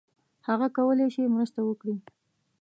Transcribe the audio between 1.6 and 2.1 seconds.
وکړي.